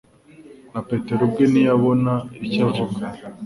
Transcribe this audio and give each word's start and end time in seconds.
Na 0.71 0.81
Petero 0.87 1.21
ubwe 1.27 1.43
ntiyabona 1.51 2.13
icyo 2.45 2.61
avuga. 2.69 2.99